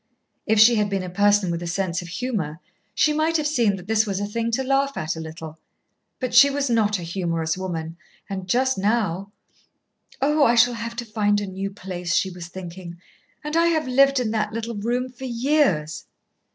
If 0.47 0.57
she 0.59 0.77
had 0.77 0.89
been 0.89 1.03
a 1.03 1.11
person 1.11 1.51
with 1.51 1.61
a 1.61 1.67
sense 1.67 2.01
of 2.01 2.07
humour, 2.07 2.59
she 2.95 3.13
might 3.13 3.37
have 3.37 3.45
seen 3.45 3.75
that 3.75 3.85
this 3.85 4.07
was 4.07 4.19
a 4.19 4.25
thing 4.25 4.49
to 4.53 4.63
laugh 4.63 4.97
at 4.97 5.15
a 5.15 5.19
little. 5.19 5.59
But 6.19 6.33
she 6.33 6.49
was 6.49 6.71
not 6.71 6.97
a 6.97 7.03
humorous 7.03 7.55
woman, 7.55 7.97
and 8.27 8.49
just 8.49 8.79
now 8.79 9.31
"Oh, 10.19 10.43
I 10.43 10.55
shall 10.55 10.73
have 10.73 10.95
to 10.95 11.05
find 11.05 11.39
a 11.39 11.45
new 11.45 11.69
place," 11.69 12.15
she 12.15 12.31
was 12.31 12.47
thinking, 12.47 12.99
"and 13.43 13.55
I 13.55 13.67
have 13.67 13.87
lived 13.87 14.19
in 14.19 14.31
that 14.31 14.51
little 14.53 14.73
room 14.73 15.07
for 15.07 15.25
years." 15.25 16.05